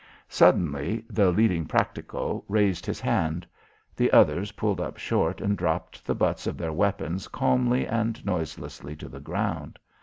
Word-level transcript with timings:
Suddenly 0.29 1.05
the 1.11 1.29
leading 1.29 1.67
practico 1.67 2.43
raised 2.47 2.87
his 2.87 2.99
hand. 2.99 3.45
The 3.95 4.11
others 4.11 4.53
pulled 4.53 4.81
up 4.81 4.97
short 4.97 5.39
and 5.41 5.55
dropped 5.55 6.07
the 6.07 6.15
butts 6.15 6.47
of 6.47 6.57
their 6.57 6.73
weapons 6.73 7.27
calmly 7.27 7.85
and 7.85 8.25
noiselessly 8.25 8.95
to 8.95 9.07
the 9.07 9.19
ground. 9.19 9.77